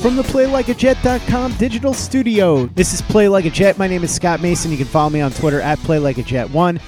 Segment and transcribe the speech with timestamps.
[0.00, 3.78] From the PlayLikeAJet.com digital studio, this is Play Like a Jet.
[3.78, 4.70] My name is Scott Mason.
[4.70, 6.68] You can follow me on Twitter at PlayLikeAJet1.
[6.70, 6.80] And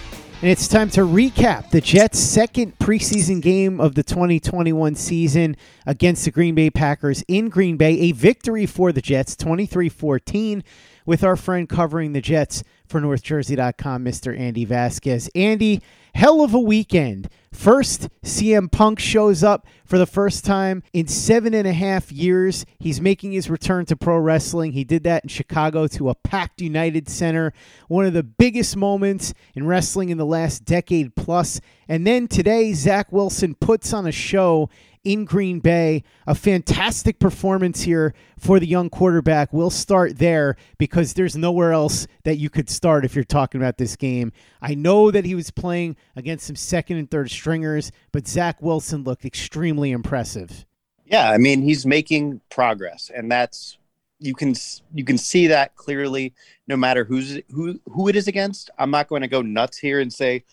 [0.50, 6.30] it's time to recap the Jets' second preseason game of the 2021 season against the
[6.30, 7.98] Green Bay Packers in Green Bay.
[7.98, 10.62] A victory for the Jets, 23 14,
[11.04, 14.38] with our friend covering the Jets for NorthJersey.com, Mr.
[14.38, 15.28] Andy Vasquez.
[15.34, 15.82] Andy,
[16.14, 17.28] hell of a weekend.
[17.52, 22.64] First, CM Punk shows up for the first time in seven and a half years.
[22.78, 24.72] He's making his return to pro wrestling.
[24.72, 27.52] He did that in Chicago to a packed United Center,
[27.88, 31.60] one of the biggest moments in wrestling in the last decade plus.
[31.88, 34.70] And then today, Zach Wilson puts on a show
[35.04, 36.02] in Green Bay.
[36.26, 39.52] A fantastic performance here for the young quarterback.
[39.52, 43.78] We'll start there because there's nowhere else that you could start if you're talking about
[43.78, 44.32] this game.
[44.60, 49.04] I know that he was playing against some second and third stringers, but Zach Wilson
[49.04, 50.64] looked extremely impressive.
[51.04, 53.78] Yeah, I mean he's making progress, and that's
[54.20, 54.54] you can
[54.94, 56.34] you can see that clearly.
[56.68, 59.98] No matter who's who who it is against, I'm not going to go nuts here
[59.98, 60.44] and say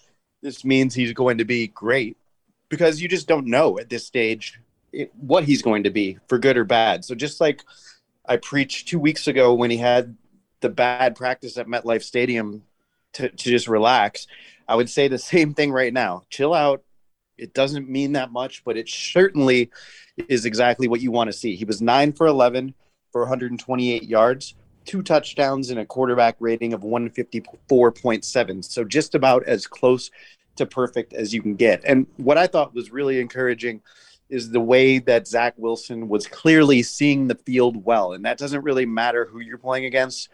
[0.42, 2.17] this means he's going to be great
[2.70, 4.60] because you just don't know at this stage
[4.92, 7.06] it, what he's going to be for good or bad.
[7.06, 7.64] So just like
[8.26, 10.16] I preached two weeks ago when he had
[10.60, 12.64] the bad practice at MetLife Stadium
[13.14, 14.28] to, to just relax,
[14.68, 16.24] I would say the same thing right now.
[16.30, 16.84] Chill out.
[17.38, 19.70] It doesn't mean that much, but it certainly
[20.28, 21.56] is exactly what you want to see.
[21.56, 22.74] He was nine for 11
[23.12, 24.56] for 128 yards,
[24.86, 28.66] two touchdowns, and a quarterback rating of 154.7.
[28.66, 30.10] So just about as close
[30.58, 31.82] to perfect as you can get.
[31.86, 33.82] And what I thought was really encouraging
[34.30, 38.14] is the way that Zach Wilson was clearly seeing the field well.
[38.14, 40.30] And that doesn't really matter who you're playing against.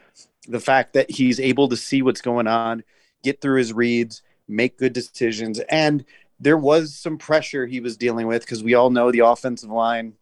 [0.47, 2.83] The fact that he's able to see what's going on,
[3.23, 5.59] get through his reads, make good decisions.
[5.69, 6.05] And
[6.39, 10.13] there was some pressure he was dealing with because we all know the offensive line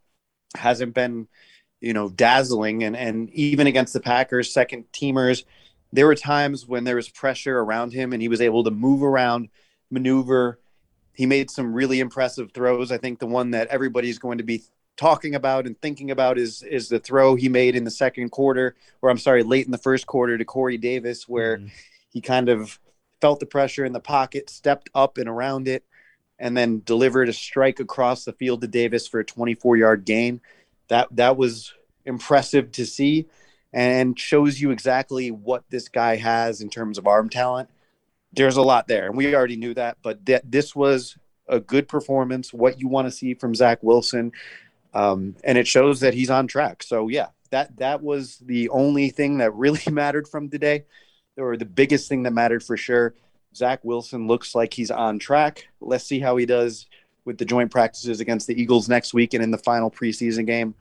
[0.55, 1.27] hasn't been,
[1.79, 2.83] you know, dazzling.
[2.83, 5.45] And, and even against the Packers, second teamers,
[5.93, 9.01] there were times when there was pressure around him and he was able to move
[9.01, 9.49] around
[9.91, 10.59] maneuver.
[11.13, 12.91] He made some really impressive throws.
[12.91, 14.63] I think the one that everybody's going to be
[14.97, 18.75] talking about and thinking about is is the throw he made in the second quarter,
[19.01, 21.67] or I'm sorry, late in the first quarter to Corey Davis, where mm-hmm.
[22.09, 22.79] he kind of
[23.19, 25.83] felt the pressure in the pocket, stepped up and around it,
[26.39, 30.41] and then delivered a strike across the field to Davis for a 24 yard gain.
[30.87, 31.73] That that was
[32.05, 33.27] impressive to see
[33.73, 37.69] and shows you exactly what this guy has in terms of arm talent
[38.33, 39.97] there's a lot there, and we already knew that.
[40.01, 44.31] But th- this was a good performance, what you want to see from Zach Wilson,
[44.93, 46.83] um, and it shows that he's on track.
[46.83, 50.85] So yeah, that that was the only thing that really mattered from today,
[51.37, 53.13] or the biggest thing that mattered for sure.
[53.53, 55.67] Zach Wilson looks like he's on track.
[55.81, 56.87] Let's see how he does
[57.25, 60.73] with the joint practices against the Eagles next week and in the final preseason game.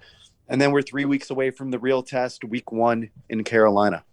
[0.48, 4.04] And then we're three weeks away from the real test, week one in Carolina.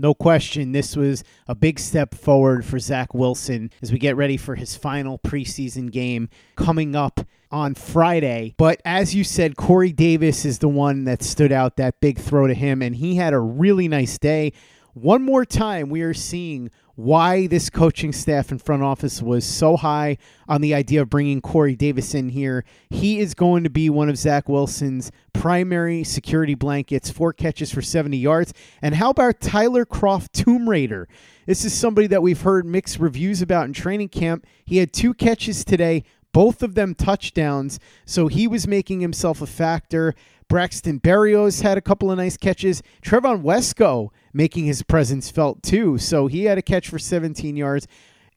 [0.00, 4.38] No question, this was a big step forward for Zach Wilson as we get ready
[4.38, 8.54] for his final preseason game coming up on Friday.
[8.56, 12.46] But as you said, Corey Davis is the one that stood out, that big throw
[12.46, 14.54] to him, and he had a really nice day.
[14.94, 19.76] One more time, we are seeing why this coaching staff and front office was so
[19.76, 22.64] high on the idea of bringing Corey Davis in here.
[22.90, 27.82] He is going to be one of Zach Wilson's primary security blankets, four catches for
[27.82, 28.52] 70 yards.
[28.82, 31.08] And how about Tyler Kroft Tomb Raider?
[31.46, 34.46] This is somebody that we've heard mixed reviews about in training camp.
[34.64, 37.78] He had two catches today, both of them touchdowns.
[38.04, 40.14] So he was making himself a factor.
[40.48, 42.82] Braxton Berrios had a couple of nice catches.
[43.02, 45.98] Trevon Wesco making his presence felt too.
[45.98, 47.86] So he had a catch for 17 yards.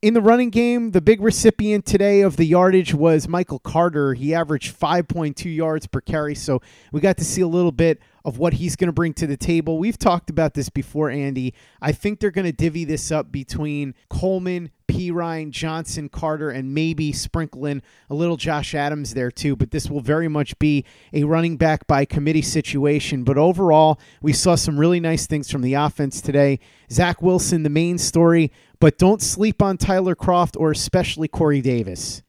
[0.04, 4.12] In the running game, the big recipient today of the yardage was Michael Carter.
[4.12, 6.60] He averaged 5.2 yards per carry, so
[6.92, 9.38] we got to see a little bit of what he's going to bring to the
[9.38, 9.78] table.
[9.78, 11.54] We've talked about this before, Andy.
[11.80, 17.12] I think they're going to divvy this up between Coleman, Perine, Johnson, Carter, and maybe
[17.12, 19.56] sprinkle in a little Josh Adams there too.
[19.56, 23.24] But this will very much be a running back by committee situation.
[23.24, 26.60] But overall, we saw some really nice things from the offense today.
[26.90, 32.22] Zach Wilson, the main story, but don't sleep on Tyler Kroft or especially Corey Davis.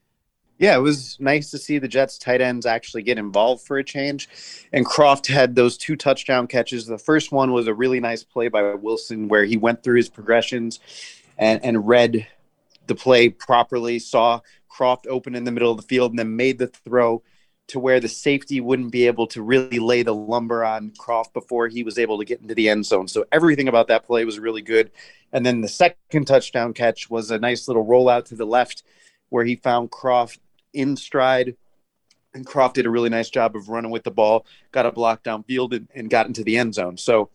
[0.58, 3.84] Yeah, it was nice to see the Jets tight ends actually get involved for a
[3.84, 4.30] change.
[4.72, 6.86] And Kroft had those two touchdown catches.
[6.86, 10.08] The first one was a really nice play by Wilson where he went through his
[10.08, 10.80] progressions
[11.38, 12.26] and, and read
[12.88, 14.42] the play properly, saw
[14.72, 17.24] Kroft open in the middle of the field, and then made the throw
[17.68, 21.68] to where the safety wouldn't be able to really lay the lumber on Kroft before
[21.68, 23.08] he was able to get into the end zone.
[23.08, 24.92] So everything about that play was really good.
[25.34, 28.84] And then the second touchdown catch was a nice little rollout to the left
[29.30, 30.38] where he found Kroft
[30.74, 31.56] in stride.
[32.36, 35.24] And Kroft did a really nice job of running with the ball, got a block
[35.24, 36.98] downfield, and, and got into the end zone.
[36.98, 37.30] So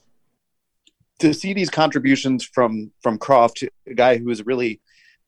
[1.19, 4.81] to see these contributions from from Kroft, a guy who is really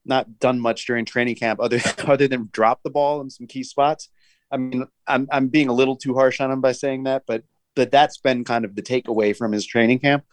[0.04, 3.64] not done much during training camp other other than drop the ball in some key
[3.64, 4.08] spots.
[4.50, 7.44] I mean, I'm I'm being a little too harsh on him by saying that, but
[7.74, 10.24] but that's been kind of the takeaway from his training camp.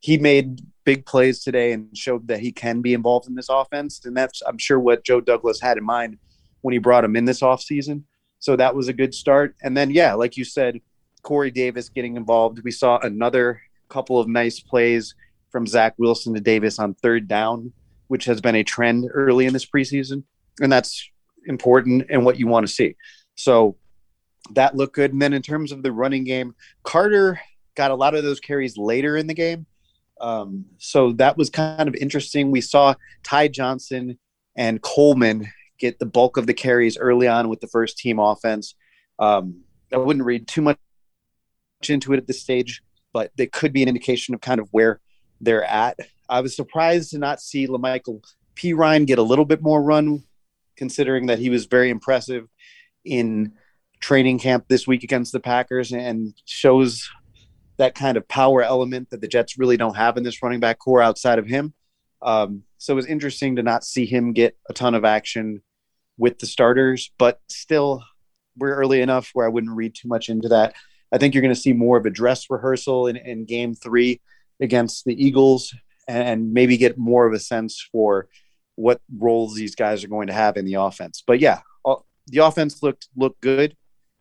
[0.00, 4.04] He made big plays today and showed that he can be involved in this offense,
[4.04, 6.18] and that's I'm sure what Joe Douglas had in mind
[6.60, 8.02] when he brought him in this offseason.
[8.40, 9.54] So that was a good start.
[9.62, 10.80] And then yeah, like you said,
[11.22, 12.60] Corey Davis getting involved.
[12.64, 15.14] We saw another couple of nice plays
[15.50, 17.72] from Zach Wilson to Davis on third down,
[18.12, 20.22] which has been a trend early in this preseason.
[20.60, 21.08] And that's
[21.46, 22.94] important and what you want to see.
[23.36, 23.78] So
[24.50, 25.14] that looked good.
[25.14, 27.40] And then in terms of the running game, Carter
[27.74, 29.64] got a lot of those carries later in the game.
[30.20, 32.50] Um, so that was kind of interesting.
[32.50, 34.18] We saw Ty Johnson
[34.58, 38.74] and Coleman get the bulk of the carries early on with the first team offense.
[39.20, 40.76] Um, I wouldn't read too much
[41.88, 42.82] into it at this stage,
[43.14, 45.00] but they could be an indication of kind of where
[45.40, 45.96] they're at.
[46.32, 48.24] I was surprised to not see La'Mical
[48.56, 50.24] Perine get a little bit more run,
[50.76, 52.48] considering that he was very impressive
[53.04, 53.52] in
[54.00, 57.06] training camp this week against the Packers and shows
[57.76, 60.78] that kind of power element that the Jets really don't have in this running back
[60.78, 61.74] corps outside of him.
[62.22, 65.60] Um, so it was interesting to not see him get a ton of action
[66.16, 68.02] with the starters, but still,
[68.56, 70.76] we're early enough where I wouldn't read too much into that.
[71.12, 74.22] I think you're going to see more of a dress rehearsal in, in game three
[74.60, 75.74] against the Eagles
[76.08, 78.28] and maybe get more of a sense for
[78.76, 81.22] what roles these guys are going to have in the offense.
[81.26, 83.76] But yeah, all, the offense looked looked good,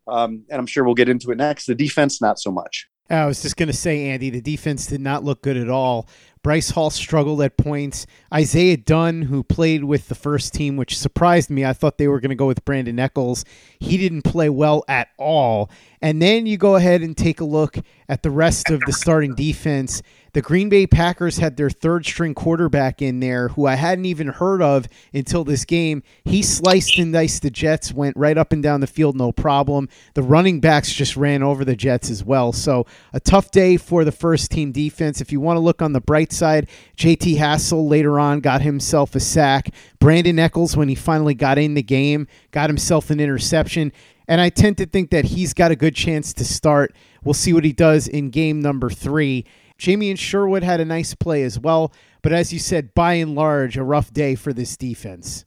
[0.08, 1.66] um, and I'm sure we'll get into it next.
[1.66, 2.88] The defense, not so much.
[3.10, 6.08] I was just going to say, Andy, the defense did not look good at all.
[6.44, 8.08] Bryce Hall struggled at points.
[8.34, 11.66] Isaiah Dunn, who played with the first team, which surprised me.
[11.66, 13.44] I thought they were going to go with Brandon Echols.
[13.80, 15.70] He didn't play well at all.
[16.02, 17.78] And then you go ahead and take a look
[18.10, 20.02] at the rest of the starting defense.
[20.34, 24.28] The Green Bay Packers had their third string quarterback in there who I hadn't even
[24.28, 26.04] heard of until this game.
[26.24, 29.90] He sliced and diced the Jets, went right up and down the field, no problem.
[30.14, 32.54] The running backs just ran over the Jets as well.
[32.54, 35.20] So a tough day for the first team defense.
[35.20, 39.16] If you want to look on the bright side, JT Hassell later on got himself
[39.16, 39.74] a sack.
[40.00, 43.92] Brandon Echols, when he finally got in the game, got himself an interception.
[44.28, 46.96] And I tend to think that he's got a good chance to start.
[47.24, 49.46] We'll see what he does in game number three.
[49.80, 51.92] Jamien Sherwood had a nice play as well.
[52.22, 55.46] But as you said, by and large, a rough day for this defense.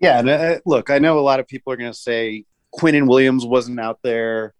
[0.00, 0.20] Yeah.
[0.20, 3.44] And uh, look, I know a lot of people are going to say Quinnen Williams
[3.44, 4.54] wasn't out there.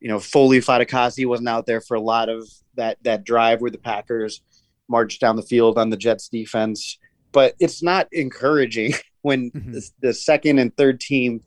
[0.00, 3.70] You know, Foley Fatukasi wasn't out there for a lot of that that drive where
[3.70, 4.42] the Packers
[4.88, 6.98] marched down the field on the Jets defense.
[7.32, 9.72] But it's not encouraging when mm-hmm.
[9.72, 11.40] the, the, second and third team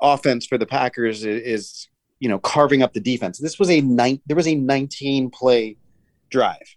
[0.00, 1.88] offense for the Packers is, is,
[2.18, 3.38] you know carving up the defense.
[3.38, 4.20] This was a nine.
[4.26, 5.76] There was a 19 play
[6.30, 6.76] drive.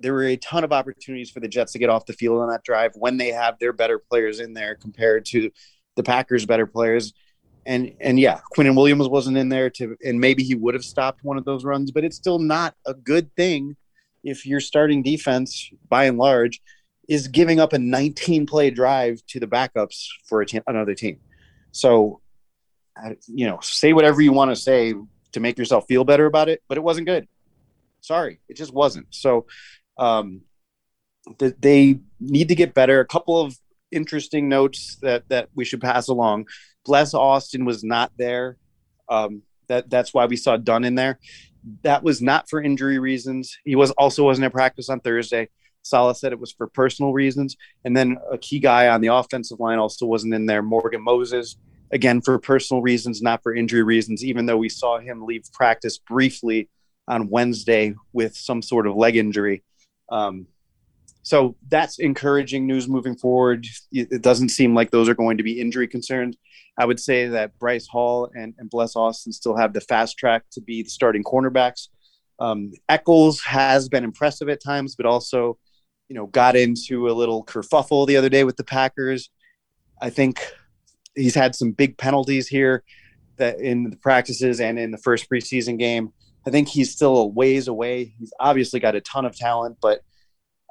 [0.00, 2.48] There were a ton of opportunities for the Jets to get off the field on
[2.50, 5.50] that drive when they have their better players in there compared to
[5.94, 7.14] the Packers' better players.
[7.64, 11.24] And and yeah, Quinnen Williams wasn't in there to, and maybe he would have stopped
[11.24, 13.76] one of those runs, but it's still not a good thing
[14.22, 16.60] if your starting defense, by and large,
[17.08, 21.18] is giving up a 19 play drive to the backups for another team.
[21.72, 22.20] So,
[23.26, 24.94] you know, say whatever you want to say
[25.32, 27.28] to make yourself feel better about it, but it wasn't good.
[28.00, 29.06] Sorry, it just wasn't.
[29.10, 29.46] So
[29.98, 30.42] um,
[31.38, 33.00] th- they need to get better.
[33.00, 33.56] A couple of
[33.90, 36.46] interesting notes that that we should pass along.
[36.84, 38.56] Bless Austin was not there.
[39.08, 41.18] Um, that that's why we saw Dunn in there.
[41.82, 43.58] That was not for injury reasons.
[43.64, 45.48] He was also wasn't at practice on Thursday.
[45.82, 47.56] Saleh said it was for personal reasons.
[47.84, 51.56] And then a key guy on the offensive line also wasn't in there, Morgan Moses,
[51.90, 55.98] again, for personal reasons, not for injury reasons, even though we saw him leave practice
[55.98, 56.68] briefly
[57.08, 59.62] on Wednesday with some sort of leg injury.
[60.10, 60.46] Um,
[61.22, 63.66] so that's encouraging news moving forward.
[63.90, 66.36] It doesn't seem like those are going to be injury concerns.
[66.78, 70.44] I would say that Bryce Hall and, and Bless Austin still have the fast track
[70.52, 71.88] to be the starting cornerbacks.
[72.38, 75.58] Um, Echols has been impressive at times, but also
[76.08, 79.30] you know, got into a little kerfuffle the other day with the Packers.
[80.00, 80.40] I think
[81.16, 82.84] he's had some big penalties here
[83.36, 86.12] that in the practices and in the first preseason game.
[86.46, 88.14] I think he's still a ways away.
[88.18, 90.00] He's obviously got a ton of talent, but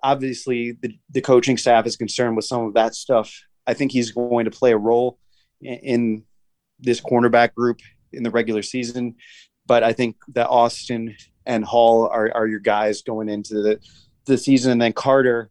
[0.01, 3.33] obviously the, the coaching staff is concerned with some of that stuff.
[3.67, 5.19] I think he's going to play a role
[5.61, 6.23] in, in
[6.79, 7.81] this cornerback group
[8.13, 9.15] in the regular season.
[9.65, 13.79] But I think that Austin and Hall are, are your guys going into the
[14.25, 14.71] the season.
[14.71, 15.49] And then Carter,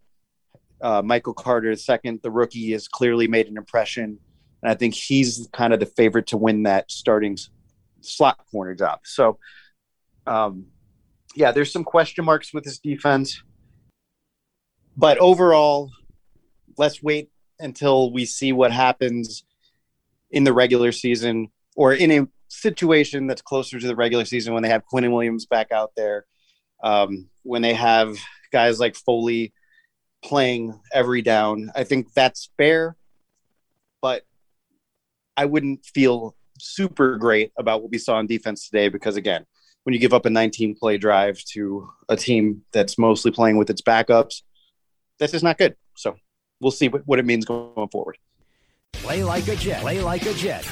[0.81, 4.19] uh, Michael Carter, second, the rookie, has clearly made an impression.
[4.64, 7.37] And I think he's kind of the favorite to win that starting
[8.00, 9.00] slot corner job.
[9.04, 9.38] So,
[10.26, 10.68] um,
[11.37, 13.42] yeah, there's some question marks with this defense.
[14.97, 15.90] But overall,
[16.78, 17.30] let's wait
[17.61, 19.44] until we see what happens
[20.30, 24.62] in the regular season or in a situation that's closer to the regular season when
[24.62, 26.25] they have Quinnen Williams back out there,
[26.83, 28.16] um, when they have
[28.50, 29.52] guys like Foley
[30.23, 31.71] playing every down.
[31.75, 32.97] I think that's fair,
[34.00, 34.23] but
[35.37, 39.45] I wouldn't feel super great about what we saw on defense today because, again,
[39.85, 43.71] when you give up a 19 play drive to a team that's mostly playing with
[43.71, 44.43] its backups,
[45.19, 45.76] that's just not good.
[45.97, 46.17] So
[46.61, 48.19] we'll see what, what it means going forward.
[48.93, 49.81] Play like a Jet.
[49.83, 50.67] Play like a Jet.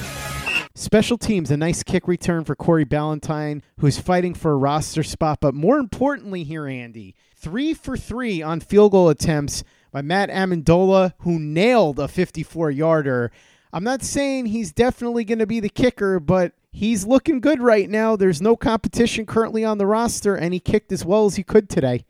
[0.75, 5.37] Special teams, a nice kick return for Corey Ballentine, who's fighting for a roster spot.
[5.39, 11.13] But more importantly, here, Andy, three for three on field goal attempts by Matt Amendola,
[11.19, 13.31] who nailed a 54 yarder.
[13.73, 17.89] I'm not saying he's definitely going to be the kicker, but he's looking good right
[17.89, 18.15] now.
[18.15, 21.69] There's no competition currently on the roster, and he kicked as well as he could
[21.69, 22.05] today.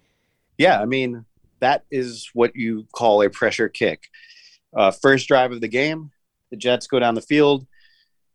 [0.58, 1.26] Yeah, I mean,
[1.60, 4.10] that is what you call a pressure kick.
[4.76, 6.12] Uh, first drive of the game,
[6.52, 7.66] the Jets go down the field.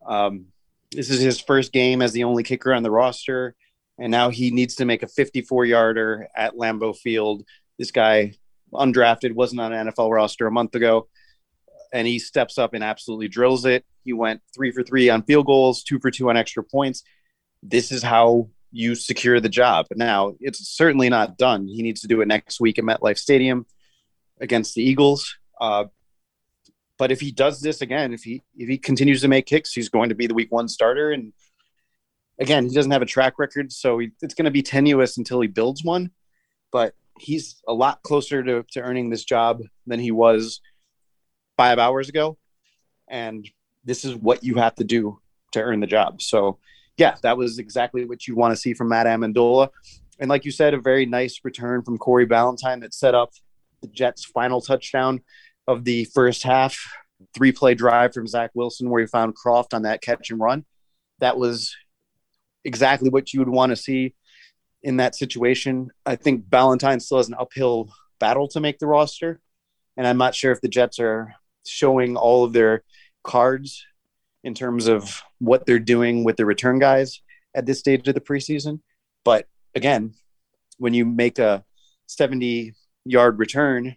[0.06, 0.46] Um,
[0.90, 3.54] this is his first game as the only kicker on the roster
[3.98, 7.44] and now he needs to make a 54 yarder at Lambeau Field.
[7.78, 8.34] This guy,
[8.72, 11.08] undrafted, wasn't on an NFL roster a month ago,
[11.92, 13.84] and he steps up and absolutely drills it.
[14.04, 17.02] He went three for three on field goals, two for two on extra points.
[17.62, 19.86] This is how you secure the job.
[19.94, 21.66] Now, it's certainly not done.
[21.66, 23.66] He needs to do it next week at MetLife Stadium
[24.40, 25.36] against the Eagles.
[25.60, 25.86] Uh,
[26.98, 29.88] but if he does this again, if he if he continues to make kicks, he's
[29.88, 31.32] going to be the week one starter and
[32.38, 35.40] again, he doesn't have a track record, so he, it's going to be tenuous until
[35.40, 36.10] he builds one.
[36.70, 40.60] But he's a lot closer to, to earning this job than he was
[41.58, 42.38] five hours ago.
[43.08, 43.46] And
[43.84, 45.20] this is what you have to do
[45.52, 46.22] to earn the job.
[46.22, 46.58] So,
[46.96, 49.68] yeah, that was exactly what you want to see from Matt Amendola.
[50.18, 53.32] And like you said, a very nice return from Corey Ballentine that set up
[53.82, 55.20] the Jets' final touchdown
[55.66, 56.78] of the first half.
[57.34, 60.64] Three play drive from Zach Wilson, where he found Kroft on that catch and run.
[61.18, 61.74] That was
[62.64, 64.14] exactly what you would want to see
[64.82, 65.90] in that situation.
[66.06, 69.40] I think Ballentine still has an uphill battle to make the roster.
[69.96, 71.34] And I'm not sure if the Jets are
[71.68, 72.82] showing all of their
[73.22, 73.84] cards
[74.44, 77.20] in terms of what they're doing with the return guys
[77.54, 78.80] at this stage of the preseason.
[79.24, 80.14] But again,
[80.78, 81.64] when you make a
[82.06, 83.96] 70 yard return,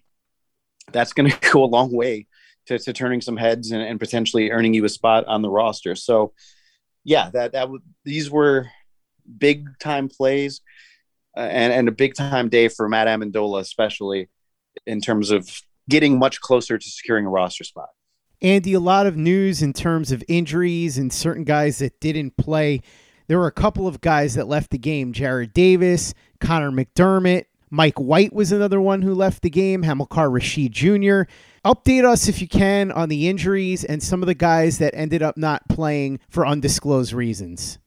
[0.90, 2.26] that's going to go a long way
[2.66, 5.94] to, to turning some heads and, and potentially earning you a spot on the roster.
[5.94, 6.32] So
[7.04, 7.68] yeah, that that
[8.04, 8.68] these were
[9.38, 10.60] big time plays
[11.36, 14.28] uh, and and a big time day for Matt Amendola, especially
[14.86, 15.48] in terms of
[15.88, 17.88] getting much closer to securing a roster spot.
[18.40, 22.80] Andy, a lot of news in terms of injuries and certain guys that didn't play.
[23.28, 27.98] There were a couple of guys that left the game: Jarrad Davis, Conor McDermott, Mike
[27.98, 29.82] White was another one who left the game.
[29.82, 31.22] Hamilcar Rashed Jr.
[31.64, 35.22] Update us if you can on the injuries and some of the guys that ended
[35.22, 37.78] up not playing for undisclosed reasons.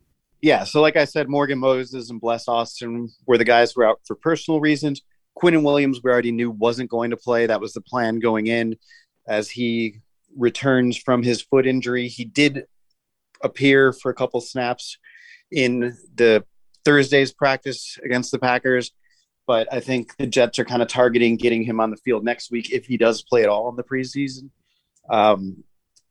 [0.41, 3.87] Yeah, so like I said, Morgan Moses and Bless Austin were the guys who were
[3.87, 5.03] out for personal reasons.
[5.37, 7.45] Quinnen Williams, we already knew wasn't going to play.
[7.45, 8.77] That was the plan going in
[9.27, 10.01] as he
[10.37, 12.07] returns from his foot injury.
[12.07, 12.65] He did
[13.43, 14.97] appear for a couple snaps
[15.51, 16.43] in the
[16.83, 18.91] Thursday's practice against the Packers
[19.47, 22.51] but I think the Jets are kind of targeting getting him on the field next
[22.51, 24.49] week if he does play at all in the preseason.
[25.09, 25.63] Um,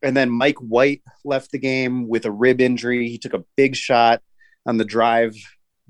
[0.02, 3.08] and then Mike White left the game with a rib injury.
[3.08, 4.22] He took a big shot
[4.66, 5.34] on the drive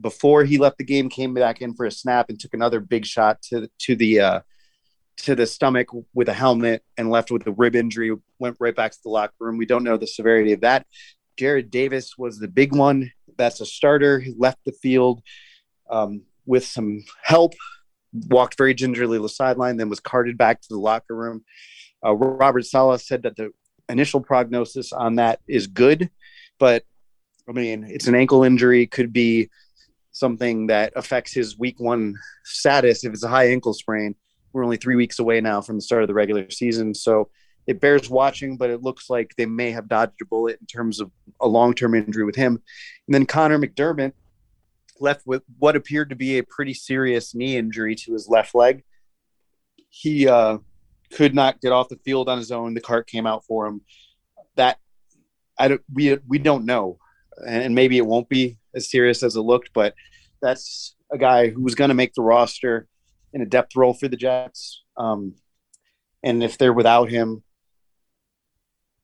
[0.01, 3.07] before he left the game, came back in for a snap and took another big
[3.07, 4.41] shot to to the uh,
[5.19, 8.15] to the stomach with a helmet and left with a rib injury.
[8.39, 9.57] Went right back to the locker room.
[9.57, 10.87] We don't know the severity of that.
[11.39, 13.13] Jarrad Davis was the big one.
[13.37, 14.21] That's a starter.
[14.21, 15.23] He left the field
[15.91, 17.55] um, with some help.
[18.13, 21.45] Walked very gingerly to the sideline, then was carted back to the locker room.
[22.05, 23.53] Uh, Robert Saleh said that the
[23.89, 26.11] initial prognosis on that is good,
[26.61, 26.85] but
[27.49, 29.51] I mean, it's an ankle injury, could be
[30.15, 34.15] something that affects his week one status if it's a high ankle sprain.
[34.53, 36.95] We're only three weeks away now from the start of the regular season.
[36.95, 37.29] So
[37.67, 41.01] it bears watching, but it looks like they may have dodged a bullet in terms
[41.01, 42.63] of a long term injury with him.
[43.07, 44.13] And then Conor McDermott
[45.01, 48.85] left with what appeared to be a pretty serious knee injury to his left leg.
[49.89, 50.59] He uh,
[51.13, 52.75] could not get off the field on his own.
[52.75, 53.81] The cart came out for him.
[54.55, 54.79] That
[55.59, 56.99] I don't we we don't know,
[57.47, 59.95] and maybe it won't be as serious as it looked, but
[60.41, 62.87] that's a guy who's going to make the roster
[63.33, 64.83] in a depth role for the Jets.
[64.97, 65.35] Um,
[66.23, 67.43] and if they're without him,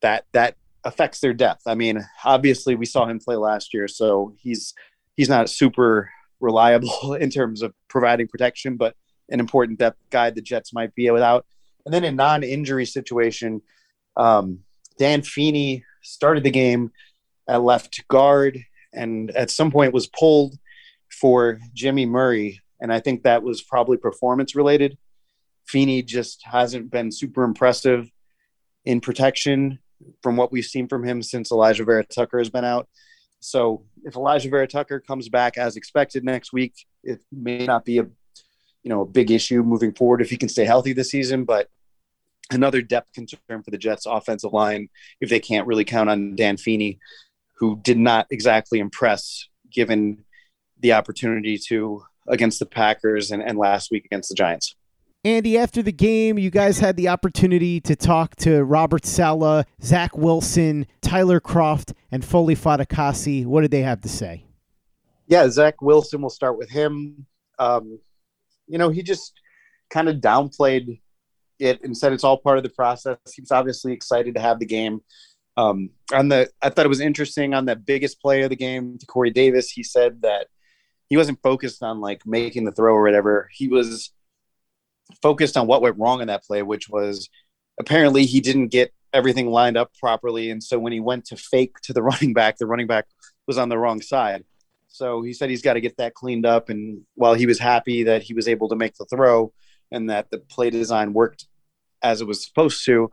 [0.01, 1.63] that that affects their depth.
[1.67, 4.73] I mean, obviously we saw him play last year, so he's
[5.15, 6.09] he's not super
[6.39, 8.95] reliable in terms of providing protection, but
[9.29, 11.45] an important depth guy the Jets might be without.
[11.85, 13.61] And then in non-injury situation,
[14.17, 14.59] um,
[14.97, 16.91] Dan Feeney started the game
[17.51, 20.57] at left guard and at some point was pulled
[21.11, 22.61] for Jimmy Murray.
[22.79, 24.97] And I think that was probably performance related.
[25.67, 28.09] Feeney just hasn't been super impressive
[28.85, 29.79] in protection
[30.23, 32.87] from what we've seen from him since Elijah Vera-Tucker has been out.
[33.41, 38.07] So if Elijah Vera-Tucker comes back as expected next week, it may not be a
[38.83, 41.43] you know a big issue moving forward if he can stay healthy this season.
[41.45, 41.69] But
[42.51, 44.89] another depth concern for the Jets offensive line
[45.19, 46.99] if they can't really count on Dan Feeney,
[47.61, 50.25] who did not exactly impress given
[50.79, 54.75] the opportunity to against the Packers and, and last week against the Giants.
[55.23, 60.17] Andy, after the game, you guys had the opportunity to talk to Robert Saleh, Zach
[60.17, 63.45] Wilson, Tyler Kroft, and Foley Fatukasi.
[63.45, 64.43] What did they have to say?
[65.27, 67.27] Yeah, Zach Wilson, we'll start with him.
[67.59, 67.99] Um,
[68.67, 69.39] you know, he just
[69.91, 70.99] kind of downplayed
[71.59, 73.17] it and said it's all part of the process.
[73.35, 75.01] He was obviously excited to have the game.
[75.57, 78.97] Um, on the, I thought it was interesting on that biggest play of the game
[78.97, 79.69] to Corey Davis.
[79.69, 80.47] He said that
[81.09, 83.49] he wasn't focused on like making the throw or whatever.
[83.51, 84.11] He was
[85.21, 87.29] focused on what went wrong in that play, which was
[87.79, 90.49] apparently he didn't get everything lined up properly.
[90.51, 93.07] And so when he went to fake to the running back, the running back
[93.47, 94.45] was on the wrong side.
[94.87, 96.69] So he said he's got to get that cleaned up.
[96.69, 99.53] And while he was happy that he was able to make the throw
[99.91, 101.45] and that the play design worked
[102.01, 103.09] as it was supposed to,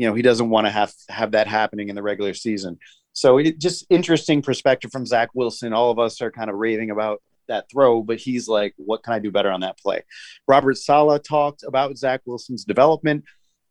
[0.00, 2.78] you know, he doesn't want to have have that happening in the regular season.
[3.12, 5.74] So it just interesting perspective from Zach Wilson.
[5.74, 9.12] All of us are kind of raving about that throw, but he's like, what can
[9.12, 10.04] I do better on that play?
[10.48, 13.24] Robert Saleh talked about Zach Wilson's development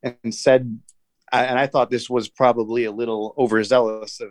[0.03, 0.79] and said,
[1.33, 4.29] and I thought this was probably a little overzealous of,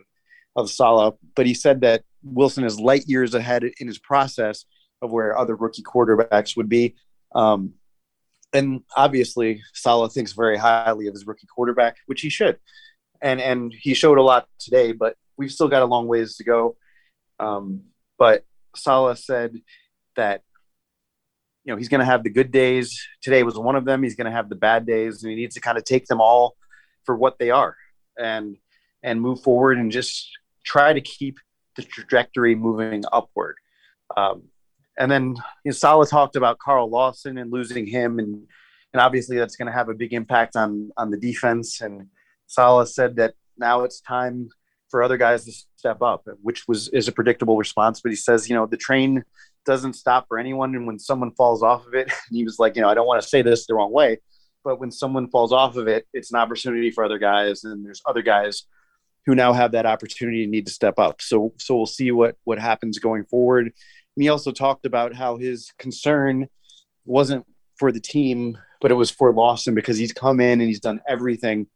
[0.55, 4.63] of Saleh, but he said that Wilson is light years ahead in his process
[5.01, 6.95] of where other rookie quarterbacks would be.
[7.35, 7.73] Um,
[8.53, 12.57] and obviously, Saleh thinks very highly of his rookie quarterback, which he should.
[13.21, 16.43] And and he showed a lot today, but we've still got a long ways to
[16.43, 16.77] go.
[17.39, 17.83] Um,
[18.17, 19.57] but Saleh said
[20.15, 20.41] that
[21.63, 22.99] you know he's going to have the good days.
[23.21, 24.03] Today was one of them.
[24.03, 26.21] He's going to have the bad days, and he needs to kind of take them
[26.21, 26.55] all
[27.05, 27.75] for what they are,
[28.17, 28.57] and
[29.03, 30.29] and move forward and just
[30.63, 31.39] try to keep
[31.75, 33.55] the trajectory moving upward.
[34.15, 34.43] Um,
[34.99, 35.29] and then
[35.63, 38.45] you know, Saleh talked about Carl Lawson and losing him, and
[38.93, 41.81] and obviously that's going to have a big impact on on the defense.
[41.81, 42.07] And
[42.47, 44.49] Saleh said that now it's time
[44.89, 48.01] for other guys to step up, which was is a predictable response.
[48.01, 49.23] But he says, you know, the train
[49.65, 52.81] doesn't stop for anyone, and when someone falls off of it, he was like, you
[52.81, 54.19] know, I don't want to say this the wrong way,
[54.65, 58.01] but when someone falls off of it, it's an opportunity for other guys, and there's
[58.05, 58.65] other guys
[59.25, 61.21] who now have that opportunity and need to step up.
[61.21, 63.71] So, so we'll see what what happens going forward.
[64.15, 66.47] And he also talked about how his concern
[67.05, 67.45] wasn't
[67.77, 71.01] for the team, but it was for Lawson because he's come in and he's done
[71.07, 71.67] everything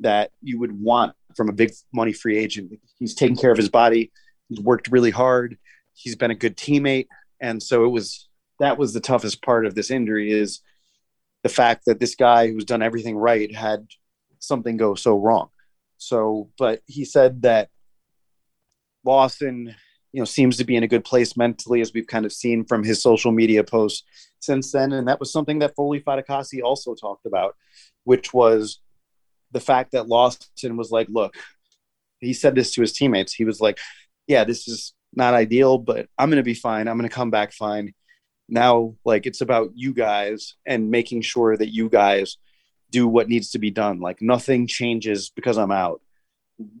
[0.00, 2.72] that you would want from a big money free agent.
[2.98, 4.12] He's taken care of his body.
[4.48, 5.58] He's worked really hard.
[5.94, 7.06] He's been a good teammate.
[7.40, 8.28] And so it was
[8.60, 10.60] that was the toughest part of this injury is
[11.42, 13.86] the fact that this guy who's done everything right had
[14.38, 15.48] something go so wrong.
[15.98, 17.68] So, but he said that
[19.04, 19.74] Lawson,
[20.14, 22.64] you know, seems to be in a good place mentally, as we've kind of seen
[22.64, 24.04] from his social media posts
[24.38, 24.92] since then.
[24.92, 27.56] And that was something that Foley Fatukasi also talked about,
[28.04, 28.78] which was
[29.50, 31.34] the fact that Lawson was like, look,
[32.20, 33.34] he said this to his teammates.
[33.34, 33.80] He was like,
[34.28, 36.86] yeah, this is not ideal, but I'm going to be fine.
[36.86, 37.92] I'm going to come back fine.
[38.48, 42.36] Now, like it's about you guys and making sure that you guys
[42.90, 43.98] do what needs to be done.
[43.98, 46.02] Like nothing changes because I'm out.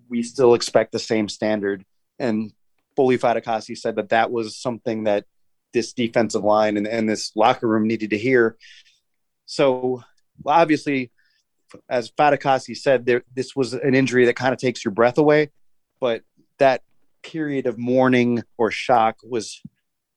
[0.08, 1.84] We still expect the same standard.
[2.20, 2.52] And
[2.96, 5.24] Foley Fatukasi said that that was something that
[5.72, 8.56] this defensive line and, and this locker room needed to hear.
[9.46, 10.02] So
[10.46, 11.10] obviously,
[11.88, 15.50] as Fatukasi said, there this was an injury that kind of takes your breath away,
[16.00, 16.22] but
[16.58, 16.82] that
[17.22, 19.60] period of mourning or shock was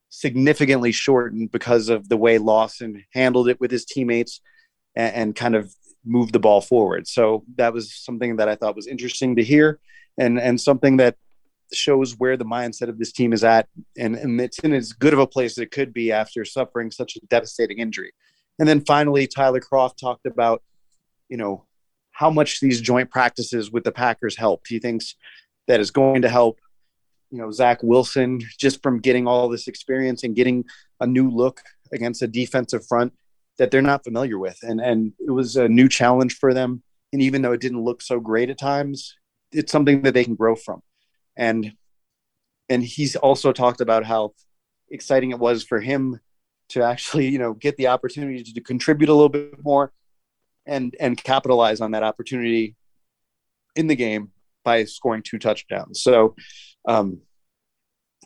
[0.10, 4.42] significantly shortened because of the way Lawson handled it with his teammates
[4.96, 5.74] and, and, kind of
[6.06, 7.08] moved the ball forward.
[7.08, 9.80] So that was something that I thought was interesting to hear
[10.18, 11.16] and and something that
[11.74, 15.14] shows where the mindset of this team is at and, and it's in as good
[15.14, 18.12] of a place as it could be after suffering such a devastating injury.
[18.60, 20.64] And then finally Tyler Kroft talked about,
[21.30, 21.66] you know,
[22.12, 24.68] how much these joint practices with the Packers helped.
[24.68, 25.16] He thinks
[25.68, 26.60] that is going to help
[27.32, 30.66] you know Zach Wilson just from getting all this experience and getting
[31.00, 33.14] a new look against a defensive front
[33.58, 36.84] that they're not familiar with, and and it was a new challenge for them.
[37.14, 39.16] And even though it didn't look so great at times,
[39.52, 40.82] it's something that they can grow from.
[41.38, 41.73] And
[42.69, 44.34] and he's also talked about how
[44.89, 46.19] exciting it was for him
[46.69, 49.91] to actually you know get the opportunity to contribute a little bit more
[50.65, 52.76] and and capitalize on that opportunity
[53.76, 54.32] in the game
[54.63, 56.02] by scoring two touchdowns.
[56.02, 56.36] So
[56.88, 57.21] um,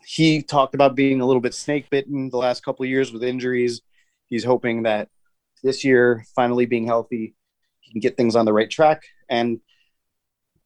[0.04, 3.22] he talked about being a little bit snake bitten the last couple of years with
[3.22, 3.80] injuries.
[4.28, 5.08] He's hoping that
[5.62, 7.34] this year, finally being healthy,
[7.80, 9.02] he can get things on the right track.
[9.28, 9.60] And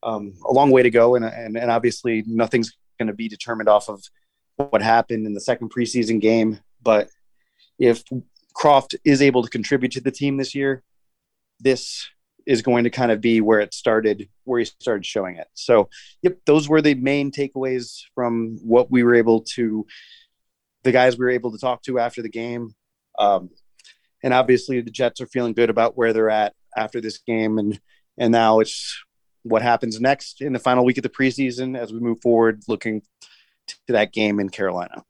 [0.03, 1.15] um, a long way to go.
[1.15, 4.03] And, and, and obviously, nothing's going to be determined off of
[4.57, 6.61] what happened in the second preseason game.
[6.83, 7.09] But
[7.79, 8.05] if
[8.57, 10.83] Kroft is able to contribute to the team this year,
[11.61, 12.09] this
[12.47, 15.49] is going to kind of be where it started, where he started showing it.
[15.55, 15.89] So,
[16.23, 19.87] yep, those were the main takeaways from what we were able to,
[20.85, 22.75] the guys we were able to talk to after the game.
[23.19, 23.51] Um,
[24.23, 27.81] and obviously, the Jets are feeling good about where they're at after this game, and
[28.19, 29.05] and now it's
[29.49, 33.03] what happens next in the final week of the preseason as we move forward, looking
[33.67, 35.05] to that game in Carolina.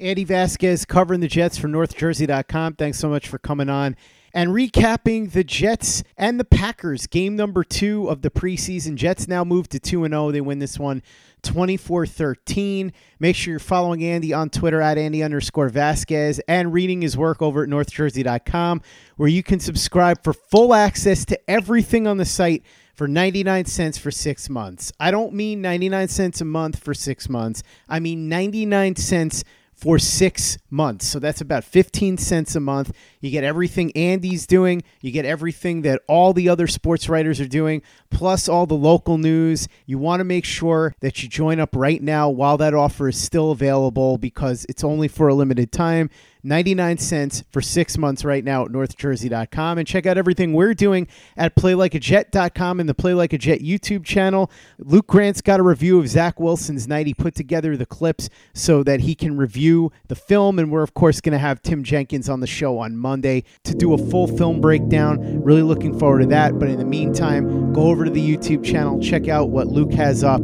[0.00, 2.74] Andy Vasquez covering the Jets for NorthJersey.com.
[2.74, 3.96] Thanks so much for coming on
[4.34, 8.96] and recapping the Jets and the Packers game number two of the preseason.
[8.96, 10.30] Jets now move to 2 0.
[10.30, 11.02] They win this one
[11.42, 12.92] 24 13.
[13.20, 17.42] Make sure you're following Andy on Twitter at Andy underscore Vasquez and reading his work
[17.42, 18.82] over at NorthJersey.com,
[19.16, 22.62] where you can subscribe for full access to everything on the site
[22.92, 24.92] for 99 cents for six months.
[25.00, 29.44] I don't mean 99 cents a month for six months, I mean 99 cents
[29.82, 31.08] for six months.
[31.08, 32.92] So that's about 15 cents a month.
[33.20, 37.48] You get everything Andy's doing, you get everything that all the other sports writers are
[37.48, 39.66] doing, plus all the local news.
[39.84, 43.16] You want to make sure that you join up right now while that offer is
[43.18, 46.10] still available because it's only for a limited time.
[46.42, 49.78] 99 cents for six months right now at northjersey.com.
[49.78, 54.04] And check out everything we're doing at playlikeajet.com and the Play Like a Jet YouTube
[54.04, 54.50] channel.
[54.78, 57.06] Luke Grant's got a review of Zach Wilson's night.
[57.06, 60.58] He put together the clips so that he can review the film.
[60.58, 63.74] And we're, of course, going to have Tim Jenkins on the show on Monday to
[63.74, 65.42] do a full film breakdown.
[65.42, 66.58] Really looking forward to that.
[66.58, 70.24] But in the meantime, go over to the YouTube channel, check out what Luke has
[70.24, 70.42] up,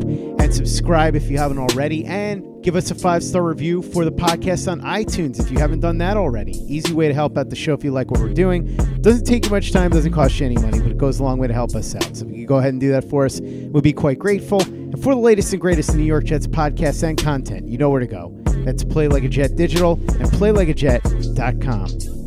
[0.53, 2.05] subscribe if you haven't already.
[2.05, 5.81] And Give us a five star review for the podcast on iTunes if you haven't
[5.81, 6.53] done that already.
[6.73, 8.77] Easy way to help out the show if you like what we're doing.
[9.01, 11.39] Doesn't take you much time, doesn't cost you any money, but it goes a long
[11.39, 12.17] way to help us out.
[12.17, 14.61] So if you go ahead and do that for us, we'll be quite grateful.
[14.63, 18.01] And for the latest and greatest New York Jets podcasts and content, you know where
[18.01, 18.35] to go.
[18.65, 22.18] That's Play Like a Jet Digital and PlayLikeAJet.com.